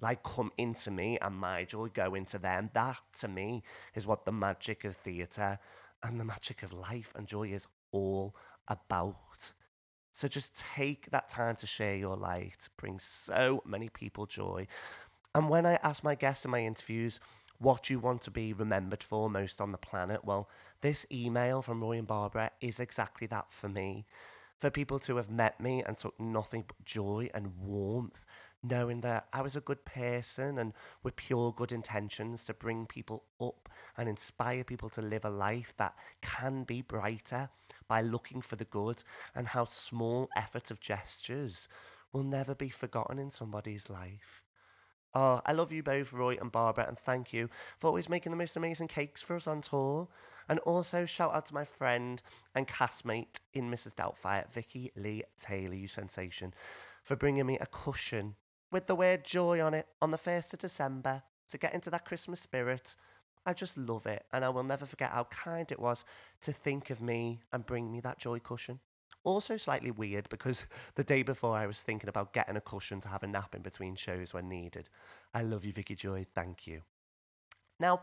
like 0.00 0.22
come 0.22 0.52
into 0.56 0.90
me 0.90 1.18
and 1.20 1.34
my 1.34 1.64
joy 1.64 1.88
go 1.88 2.14
into 2.14 2.38
them. 2.38 2.70
That 2.74 2.98
to 3.20 3.28
me 3.28 3.62
is 3.94 4.06
what 4.06 4.24
the 4.24 4.32
magic 4.32 4.84
of 4.84 4.96
theatre 4.96 5.58
and 6.02 6.20
the 6.20 6.24
magic 6.24 6.62
of 6.62 6.72
life 6.72 7.12
and 7.16 7.26
joy 7.26 7.48
is 7.48 7.66
all 7.90 8.36
about. 8.68 9.52
So 10.12 10.28
just 10.28 10.62
take 10.74 11.10
that 11.10 11.28
time 11.28 11.56
to 11.56 11.66
share 11.66 11.96
your 11.96 12.16
light, 12.16 12.68
bring 12.76 12.98
so 12.98 13.62
many 13.64 13.88
people 13.88 14.26
joy. 14.26 14.66
And 15.34 15.48
when 15.48 15.66
I 15.66 15.74
ask 15.82 16.02
my 16.02 16.14
guests 16.14 16.44
in 16.44 16.50
my 16.50 16.64
interviews 16.64 17.20
what 17.58 17.90
you 17.90 17.98
want 17.98 18.22
to 18.22 18.30
be 18.30 18.52
remembered 18.52 19.02
for 19.02 19.28
most 19.28 19.60
on 19.60 19.72
the 19.72 19.78
planet, 19.78 20.24
well, 20.24 20.48
this 20.80 21.06
email 21.10 21.62
from 21.62 21.82
Roy 21.82 21.98
and 21.98 22.06
Barbara 22.06 22.50
is 22.60 22.78
exactly 22.78 23.26
that 23.28 23.52
for 23.52 23.68
me. 23.68 24.06
For 24.58 24.70
people 24.70 24.98
to 25.00 25.16
have 25.16 25.30
met 25.30 25.60
me 25.60 25.84
and 25.84 25.96
took 25.96 26.18
nothing 26.18 26.64
but 26.66 26.84
joy 26.84 27.30
and 27.32 27.56
warmth 27.60 28.24
knowing 28.62 29.00
that 29.02 29.28
I 29.32 29.42
was 29.42 29.54
a 29.54 29.60
good 29.60 29.84
person 29.84 30.58
and 30.58 30.72
with 31.02 31.16
pure 31.16 31.52
good 31.52 31.70
intentions 31.72 32.44
to 32.44 32.54
bring 32.54 32.86
people 32.86 33.24
up 33.40 33.68
and 33.96 34.08
inspire 34.08 34.64
people 34.64 34.90
to 34.90 35.02
live 35.02 35.24
a 35.24 35.30
life 35.30 35.74
that 35.76 35.94
can 36.22 36.64
be 36.64 36.82
brighter 36.82 37.50
by 37.86 38.02
looking 38.02 38.40
for 38.40 38.56
the 38.56 38.64
good 38.64 39.02
and 39.34 39.48
how 39.48 39.64
small 39.64 40.28
efforts 40.36 40.70
of 40.70 40.80
gestures 40.80 41.68
will 42.12 42.24
never 42.24 42.54
be 42.54 42.68
forgotten 42.68 43.18
in 43.18 43.30
somebody's 43.30 43.88
life. 43.88 44.42
Oh, 45.14 45.40
I 45.46 45.52
love 45.52 45.72
you 45.72 45.82
both, 45.82 46.12
Roy 46.12 46.36
and 46.40 46.52
Barbara, 46.52 46.86
and 46.86 46.98
thank 46.98 47.32
you 47.32 47.48
for 47.78 47.86
always 47.86 48.08
making 48.08 48.30
the 48.30 48.36
most 48.36 48.56
amazing 48.56 48.88
cakes 48.88 49.22
for 49.22 49.36
us 49.36 49.46
on 49.46 49.62
tour. 49.62 50.08
And 50.48 50.58
also 50.60 51.06
shout 51.06 51.34
out 51.34 51.46
to 51.46 51.54
my 51.54 51.64
friend 51.64 52.22
and 52.54 52.68
castmate 52.68 53.40
in 53.52 53.70
Mrs. 53.70 53.94
Doubtfire, 53.94 54.50
Vicky 54.50 54.92
Lee 54.96 55.22
Taylor, 55.42 55.74
you 55.74 55.88
sensation, 55.88 56.54
for 57.02 57.16
bringing 57.16 57.46
me 57.46 57.58
a 57.58 57.66
cushion 57.66 58.36
with 58.70 58.86
the 58.86 58.94
word 58.94 59.24
joy 59.24 59.60
on 59.60 59.74
it 59.74 59.86
on 60.00 60.10
the 60.10 60.18
1st 60.18 60.52
of 60.52 60.58
December 60.58 61.22
to 61.50 61.58
get 61.58 61.74
into 61.74 61.90
that 61.90 62.04
Christmas 62.04 62.40
spirit. 62.40 62.96
I 63.46 63.54
just 63.54 63.78
love 63.78 64.06
it, 64.06 64.26
and 64.32 64.44
I 64.44 64.50
will 64.50 64.62
never 64.62 64.84
forget 64.84 65.10
how 65.10 65.24
kind 65.24 65.72
it 65.72 65.80
was 65.80 66.04
to 66.42 66.52
think 66.52 66.90
of 66.90 67.00
me 67.00 67.40
and 67.50 67.64
bring 67.64 67.90
me 67.90 68.00
that 68.00 68.18
joy 68.18 68.40
cushion. 68.40 68.80
Also, 69.24 69.56
slightly 69.56 69.90
weird 69.90 70.28
because 70.28 70.66
the 70.94 71.04
day 71.04 71.22
before 71.22 71.56
I 71.56 71.66
was 71.66 71.80
thinking 71.80 72.08
about 72.08 72.32
getting 72.32 72.56
a 72.56 72.60
cushion 72.60 73.00
to 73.00 73.08
have 73.08 73.22
a 73.22 73.26
nap 73.26 73.54
in 73.54 73.62
between 73.62 73.94
shows 73.94 74.32
when 74.32 74.48
needed. 74.48 74.88
I 75.34 75.42
love 75.42 75.64
you, 75.64 75.72
Vicky 75.72 75.94
Joy. 75.94 76.26
Thank 76.34 76.66
you. 76.66 76.82
Now, 77.80 78.02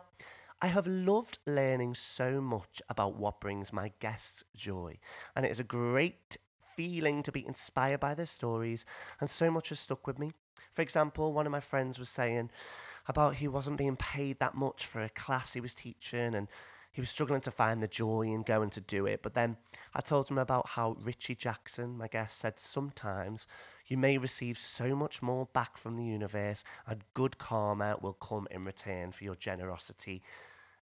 I 0.61 0.67
have 0.67 0.87
loved 0.87 1.39
learning 1.45 1.95
so 1.95 2.39
much 2.41 2.81
about 2.89 3.17
what 3.17 3.41
brings 3.41 3.73
my 3.73 3.91
guests 3.99 4.43
joy, 4.55 4.99
and 5.35 5.45
it 5.45 5.51
is 5.51 5.59
a 5.59 5.65
great 5.65 6.37
feeling 6.75 7.23
to 7.23 7.31
be 7.31 7.45
inspired 7.45 7.99
by 7.99 8.13
their 8.13 8.25
stories, 8.25 8.85
and 9.19 9.29
so 9.29 9.51
much 9.51 9.69
has 9.69 9.79
stuck 9.79 10.07
with 10.07 10.17
me. 10.17 10.31
For 10.71 10.81
example, 10.81 11.33
one 11.33 11.45
of 11.45 11.51
my 11.51 11.59
friends 11.59 11.99
was 11.99 12.09
saying 12.09 12.51
about 13.07 13.35
he 13.35 13.47
wasn't 13.47 13.77
being 13.77 13.95
paid 13.95 14.39
that 14.39 14.55
much 14.55 14.85
for 14.85 15.01
a 15.01 15.09
class 15.09 15.53
he 15.53 15.61
was 15.61 15.73
teaching 15.73 16.33
and 16.33 16.47
he 16.95 17.01
was 17.01 17.09
struggling 17.09 17.41
to 17.41 17.51
find 17.51 17.83
the 17.83 17.89
joy 17.89 18.21
in 18.21 18.41
going 18.41 18.69
to 18.69 18.79
do 18.79 19.05
it. 19.05 19.21
But 19.21 19.33
then 19.33 19.57
I 19.93 19.99
told 19.99 20.29
him 20.29 20.37
about 20.37 20.69
how 20.69 20.95
Richie 21.01 21.35
Jackson, 21.35 21.97
my 21.97 22.07
guest, 22.07 22.39
said 22.39 22.57
sometimes 22.57 23.47
you 23.85 23.97
may 23.97 24.17
receive 24.17 24.57
so 24.57 24.95
much 24.95 25.21
more 25.21 25.49
back 25.51 25.77
from 25.77 25.97
the 25.97 26.05
universe 26.05 26.63
and 26.87 27.03
good 27.13 27.37
karma 27.37 27.97
will 28.01 28.13
come 28.13 28.47
in 28.49 28.63
return 28.63 29.11
for 29.11 29.25
your 29.25 29.35
generosity. 29.35 30.23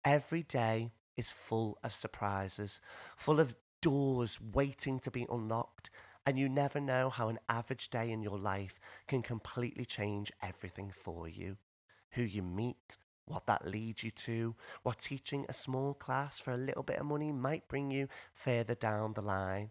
Every 0.04 0.42
day 0.42 0.94
is 1.16 1.30
full 1.30 1.78
of 1.84 1.94
surprises, 1.94 2.82
full 3.16 3.40
of 3.40 3.54
doors 3.80 4.40
waiting 4.42 5.00
to 5.02 5.12
be 5.12 5.28
unlocked. 5.30 5.92
And 6.26 6.40
you 6.40 6.50
never 6.50 6.80
know 6.80 7.12
how 7.12 7.30
an 7.30 7.38
average 7.48 7.92
day 7.92 8.10
in 8.10 8.24
your 8.24 8.40
life 8.40 8.80
can 9.08 9.22
completely 9.22 9.86
change 9.86 10.32
everything 10.42 10.92
for 10.92 11.28
you. 11.28 11.58
Who 12.14 12.24
you 12.24 12.42
meet, 12.42 12.98
what 13.30 13.46
that 13.46 13.68
leads 13.68 14.04
you 14.04 14.12
to, 14.12 14.56
what 14.84 15.00
teaching 15.00 15.46
a 15.48 15.54
small 15.54 15.94
class 15.94 16.40
for 16.40 16.52
a 16.52 16.58
little 16.58 16.84
bit 16.84 17.00
of 17.00 17.06
money 17.06 17.32
might 17.32 17.68
bring 17.68 17.92
you 17.92 18.08
further 18.34 18.76
down 18.76 19.14
the 19.14 19.22
line. 19.22 19.70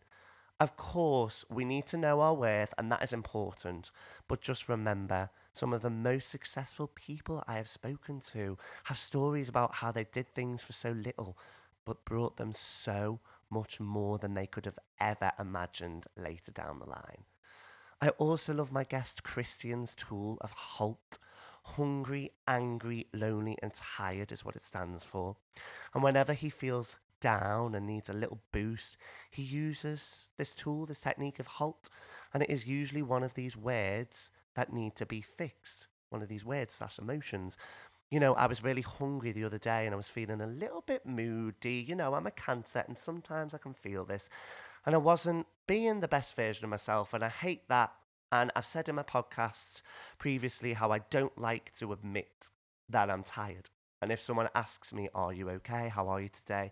Of 0.61 0.77
course, 0.77 1.45
we 1.49 1.65
need 1.65 1.87
to 1.87 1.97
know 1.97 2.21
our 2.21 2.35
worth, 2.35 2.75
and 2.79 2.91
that 2.91 3.03
is 3.03 3.13
important. 3.13 3.91
But 4.27 4.41
just 4.41 4.69
remember, 4.69 5.31
some 5.53 5.73
of 5.73 5.83
the 5.83 5.91
most 5.91 6.31
successful 6.31 6.89
people 6.95 7.45
I 7.47 7.55
have 7.55 7.69
spoken 7.69 8.21
to 8.33 8.59
have 8.85 8.99
stories 8.99 9.49
about 9.49 9.77
how 9.77 9.93
they 9.93 10.05
did 10.05 10.29
things 10.35 10.63
for 10.63 10.73
so 10.73 10.91
little, 10.91 11.37
but 11.85 12.05
brought 12.05 12.37
them 12.37 12.53
so 12.53 13.21
much 13.51 13.81
more 13.81 14.19
than 14.19 14.35
they 14.35 14.47
could 14.47 14.65
have 14.65 14.79
ever 15.01 15.33
imagined 15.39 16.07
later 16.17 16.53
down 16.53 16.79
the 16.79 16.87
line. 16.87 17.25
I 18.01 18.11
also 18.11 18.53
love 18.55 18.71
my 18.71 18.85
guest 18.85 19.25
Christian's 19.25 19.95
tool 19.95 20.39
of 20.41 20.53
HALT. 20.53 21.19
Hungry, 21.77 22.33
angry, 22.47 23.07
lonely, 23.13 23.57
and 23.63 23.73
tired 23.75 24.33
is 24.33 24.45
what 24.45 24.57
it 24.57 24.65
stands 24.65 25.05
for. 25.05 25.37
And 25.95 26.03
whenever 26.03 26.33
he 26.33 26.51
feels 26.51 26.99
down 27.21 27.75
and 27.75 27.87
needs 27.87 28.09
a 28.09 28.13
little 28.13 28.41
boost, 28.53 28.97
he 29.31 29.43
uses 29.43 30.25
this 30.37 30.55
tool, 30.55 30.87
this 30.87 30.99
technique 30.99 31.39
of 31.39 31.47
HALT. 31.47 31.89
And 32.33 32.43
it 32.43 32.51
is 32.51 32.67
usually 32.67 33.03
one 33.03 33.23
of 33.23 33.35
these 33.35 33.57
words 33.57 34.31
that 34.55 34.73
need 34.73 34.97
to 34.97 35.07
be 35.07 35.21
fixed, 35.21 35.89
one 36.11 36.23
of 36.23 36.29
these 36.29 36.45
words 36.45 36.75
slash 36.75 36.99
emotions 36.99 37.57
you 38.11 38.21
know, 38.21 38.35
I 38.35 38.47
was 38.47 38.65
really 38.65 38.83
hungry 38.83 39.33
the 39.33 39.45
other 39.45 39.59
day 39.59 39.85
and 39.85 39.93
I 39.93 39.97
was 39.97 40.09
feeling 40.09 40.41
a 40.41 40.47
little 40.47 40.81
bit 40.81 41.05
moody. 41.05 41.85
You 41.87 41.95
know, 41.95 42.15
I'm 42.15 42.27
a 42.27 42.31
cancer 42.31 42.83
and 42.87 42.97
sometimes 42.97 43.55
I 43.55 43.59
can 43.59 43.75
feel 43.75 44.05
this. 44.05 44.31
And 44.87 44.95
I 44.95 44.99
wasn't 44.99 45.47
being 45.67 46.01
the 46.01 46.09
best 46.09 46.35
version 46.35 46.65
of 46.65 46.71
myself. 46.71 47.13
And 47.13 47.23
I 47.23 47.29
hate 47.29 47.69
that. 47.69 47.93
And 48.31 48.51
I've 48.55 48.67
said 48.67 48.89
in 48.89 48.97
my 48.97 49.03
podcasts 49.03 49.83
previously 50.19 50.75
how 50.75 50.91
I 50.93 51.01
don't 51.11 51.37
like 51.39 51.73
to 51.79 51.93
admit 51.93 52.51
that 52.89 53.11
I'm 53.11 53.23
tired. 53.23 53.71
And 54.01 54.13
if 54.13 54.21
someone 54.21 54.49
asks 54.55 54.93
me, 54.93 55.09
Are 55.15 55.33
you 55.33 55.51
okay? 55.51 55.89
How 55.89 56.09
are 56.09 56.21
you 56.21 56.29
today? 56.29 56.71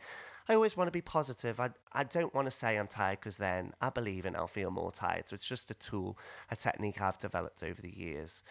I 0.49 0.55
always 0.55 0.77
want 0.77 0.89
to 0.89 0.93
be 0.93 1.01
positive. 1.01 1.59
I, 1.59 1.71
I 1.93 2.05
don't 2.05 2.35
want 2.35 2.47
to 2.47 2.53
say 2.53 2.77
I'm 2.77 2.87
tired 2.87 3.19
because 3.19 3.37
then 3.37 3.73
I 3.81 3.91
believe 3.91 4.27
in 4.27 4.37
I'll 4.37 4.47
feel 4.47 4.71
more 4.71 4.93
tired. 4.93 5.29
So 5.29 5.35
it's 5.35 5.47
just 5.47 5.71
a 5.71 5.75
tool, 5.75 6.19
a 6.51 6.57
technique 6.57 7.01
I've 7.01 7.19
developed 7.19 7.63
over 7.65 7.83
the 7.83 7.97
years. 7.97 8.45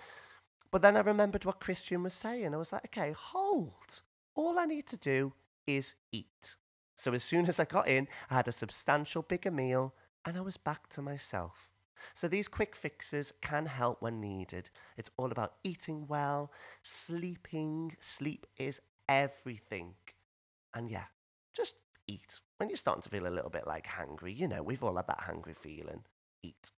But 0.71 0.81
then 0.81 0.97
I 0.97 1.01
remembered 1.01 1.45
what 1.45 1.61
Christian 1.61 2.03
was 2.03 2.13
saying. 2.13 2.53
I 2.53 2.57
was 2.57 2.73
like, 2.73 2.85
okay, 2.87 3.13
hold. 3.17 4.01
All 4.35 4.59
I 4.59 4.65
need 4.65 4.87
to 4.87 4.97
do 4.97 5.31
is 5.65 5.95
eat. 6.11 6.55
So 6.97 7.13
as 7.13 7.23
soon 7.23 7.45
as 7.45 7.59
I 7.59 7.65
got 7.65 7.87
in, 7.87 8.07
I 8.29 8.35
had 8.35 8.47
a 8.49 8.53
substantial 8.53 9.21
bigger 9.21 9.51
meal 9.51 9.93
and 10.25 10.37
I 10.37 10.41
was 10.41 10.57
back 10.57 10.89
to 10.89 11.01
myself. 11.01 11.69
So 12.13 12.27
these 12.27 12.47
quick 12.47 12.75
fixes 12.75 13.33
can 13.41 13.65
help 13.65 14.01
when 14.01 14.21
needed. 14.21 14.69
It's 14.97 15.09
all 15.17 15.31
about 15.31 15.53
eating 15.63 16.05
well, 16.07 16.51
sleeping. 16.83 17.95
Sleep 17.99 18.45
is 18.57 18.81
everything. 19.07 19.95
And 20.73 20.89
yeah, 20.89 21.05
just 21.55 21.75
eat. 22.07 22.39
When 22.57 22.69
you're 22.69 22.77
starting 22.77 23.03
to 23.03 23.09
feel 23.09 23.27
a 23.27 23.29
little 23.29 23.49
bit 23.49 23.67
like 23.67 23.87
hungry, 23.87 24.33
you 24.33 24.47
know, 24.47 24.63
we've 24.63 24.83
all 24.83 24.95
had 24.95 25.07
that 25.07 25.21
hungry 25.21 25.53
feeling. 25.53 26.03
Eat. 26.43 26.71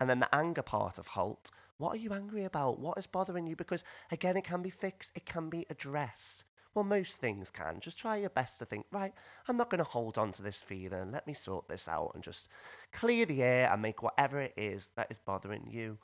And 0.00 0.10
then 0.10 0.20
the 0.20 0.34
anger 0.34 0.62
part 0.62 0.98
of 0.98 1.08
Halt. 1.08 1.50
What 1.78 1.94
are 1.94 1.98
you 1.98 2.12
angry 2.12 2.44
about? 2.44 2.78
What 2.78 2.98
is 2.98 3.06
bothering 3.06 3.46
you? 3.46 3.56
Because 3.56 3.84
again, 4.10 4.36
it 4.36 4.44
can 4.44 4.62
be 4.62 4.70
fixed, 4.70 5.10
it 5.14 5.26
can 5.26 5.48
be 5.48 5.66
addressed. 5.70 6.44
Well, 6.74 6.84
most 6.84 7.16
things 7.16 7.50
can. 7.50 7.78
Just 7.78 7.98
try 7.98 8.16
your 8.16 8.30
best 8.30 8.58
to 8.58 8.64
think, 8.64 8.86
right, 8.90 9.12
I'm 9.46 9.56
not 9.56 9.70
going 9.70 9.82
to 9.82 9.90
hold 9.90 10.18
on 10.18 10.32
to 10.32 10.42
this 10.42 10.58
feeling. 10.58 11.12
Let 11.12 11.26
me 11.26 11.32
sort 11.34 11.68
this 11.68 11.86
out 11.86 12.10
and 12.14 12.22
just 12.22 12.48
clear 12.92 13.26
the 13.26 13.42
air 13.42 13.70
and 13.72 13.80
make 13.80 14.02
whatever 14.02 14.40
it 14.40 14.54
is 14.56 14.90
that 14.96 15.06
is 15.08 15.18
bothering 15.18 15.68
you 15.70 15.98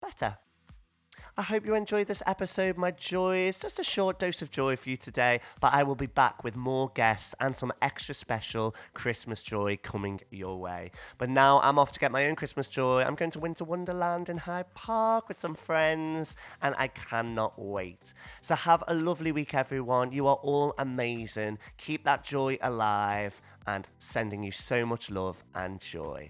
better. 0.00 0.38
I 1.34 1.40
hope 1.40 1.64
you 1.64 1.74
enjoyed 1.74 2.08
this 2.08 2.22
episode. 2.26 2.76
My 2.76 2.90
joy 2.90 3.46
is 3.46 3.58
just 3.58 3.78
a 3.78 3.84
short 3.84 4.18
dose 4.18 4.42
of 4.42 4.50
joy 4.50 4.76
for 4.76 4.90
you 4.90 4.98
today, 4.98 5.40
but 5.62 5.72
I 5.72 5.82
will 5.82 5.94
be 5.94 6.04
back 6.04 6.44
with 6.44 6.56
more 6.56 6.90
guests 6.94 7.34
and 7.40 7.56
some 7.56 7.72
extra 7.80 8.14
special 8.14 8.74
Christmas 8.92 9.42
joy 9.42 9.78
coming 9.82 10.20
your 10.30 10.58
way. 10.58 10.90
But 11.16 11.30
now 11.30 11.58
I'm 11.62 11.78
off 11.78 11.90
to 11.92 11.98
get 11.98 12.12
my 12.12 12.26
own 12.26 12.36
Christmas 12.36 12.68
joy. 12.68 13.02
I'm 13.02 13.14
going 13.14 13.30
to 13.30 13.38
Winter 13.38 13.64
Wonderland 13.64 14.28
in 14.28 14.36
Hyde 14.36 14.74
Park 14.74 15.26
with 15.26 15.40
some 15.40 15.54
friends, 15.54 16.36
and 16.60 16.74
I 16.76 16.88
cannot 16.88 17.58
wait. 17.58 18.12
So 18.42 18.54
have 18.54 18.84
a 18.86 18.92
lovely 18.92 19.32
week, 19.32 19.54
everyone. 19.54 20.12
You 20.12 20.26
are 20.26 20.38
all 20.42 20.74
amazing. 20.76 21.56
Keep 21.78 22.04
that 22.04 22.24
joy 22.24 22.58
alive 22.60 23.40
and 23.66 23.88
sending 23.98 24.42
you 24.42 24.52
so 24.52 24.84
much 24.84 25.10
love 25.10 25.42
and 25.54 25.80
joy 25.80 26.28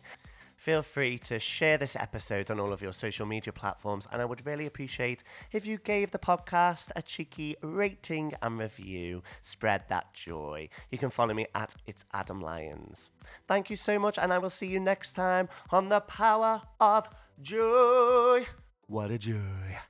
feel 0.63 0.83
free 0.83 1.19
to 1.19 1.41
share 1.41 1.77
this 1.77 1.97
episode 1.97 2.49
on 2.49 2.61
all 2.61 2.73
of 2.73 2.81
your 2.81 2.93
social 2.93 3.27
media 3.27 3.53
platforms. 3.53 4.07
And 4.13 4.23
I 4.23 4.25
would 4.25 4.47
really 4.47 4.65
appreciate 4.65 5.25
if 5.51 5.67
you 5.67 5.77
gave 5.77 6.13
the 6.13 6.21
podcast 6.21 6.93
a 6.95 7.03
cheeky 7.03 7.57
rating 7.63 8.33
and 8.41 8.61
review. 8.61 9.25
Spread 9.43 9.83
that 9.89 10.15
joy. 10.15 10.69
You 10.93 10.99
can 10.99 11.11
follow 11.11 11.35
me 11.35 11.47
at 11.57 11.75
It's 11.89 12.05
Adam 12.15 12.41
Lyons. 12.41 13.11
Thank 13.45 13.71
you 13.71 13.77
so 13.77 13.99
much, 13.99 14.19
and 14.19 14.33
I 14.33 14.39
will 14.39 14.51
see 14.51 14.67
you 14.67 14.79
next 14.79 15.15
time 15.15 15.49
on 15.71 15.89
the 15.89 15.99
power 15.99 16.63
of 16.79 17.09
joy. 17.41 18.47
What 18.87 19.11
a 19.11 19.19
joy. 19.19 19.81